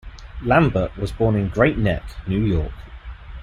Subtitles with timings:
[0.41, 2.71] Lambert was born in Great Neck, New York.